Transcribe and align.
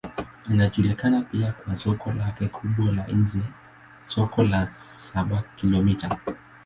Inajulikana 0.49 1.21
pia 1.21 1.51
kwa 1.53 1.77
soko 1.77 2.11
lake 2.13 2.47
kubwa 2.47 2.91
la 2.91 3.07
nje, 3.07 3.41
Soko 4.05 4.43
la 4.43 4.67
Saba-Kilomita. 4.67 6.17